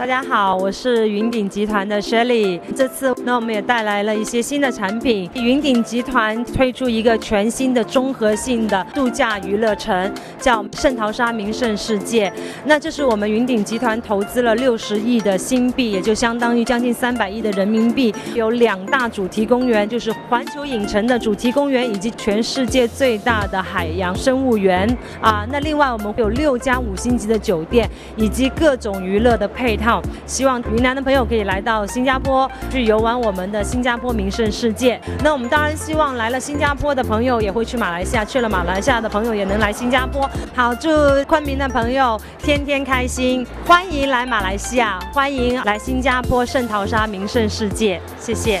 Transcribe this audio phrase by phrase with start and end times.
[0.00, 2.58] 大家好，我是云顶集团的 Shelly。
[2.74, 5.28] 这次那我们也带来了一些新的产品。
[5.34, 12.32] 云顶集团推出一个全新的综合性的度假娱乐城，叫圣淘沙名胜世界。
[12.64, 18.14] 那这是我们云顶集团投资了六十亿的新币，也就相当于将近三百亿的人民币。
[18.34, 24.88] 有两大主题公园，就是环球影城的主题公园，以及全世界最大的海洋生物园
[25.20, 25.46] 啊。
[25.52, 27.86] 那另外我们有六家五星级的酒店，
[28.16, 29.89] 以及各种娱乐的配套。
[30.26, 35.00] 希望云南的朋友可以来到新加坡去游玩我们的新加坡名胜世界。
[35.24, 40.28] 那我们当然希望来了新加坡的朋友也会去马来西亚，去了马来西亚的朋友也能来新加坡。
[40.54, 40.88] 好，祝
[41.26, 48.60] 昆明的朋友天天开心，欢迎来马来西亚，欢迎来新加坡圣淘沙名胜世界，谢谢。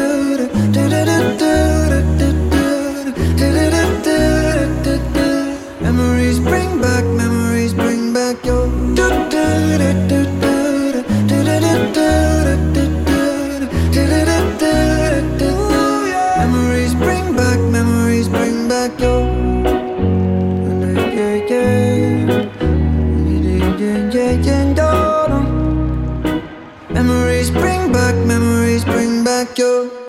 [26.89, 29.91] Memories bring back, memories bring back your.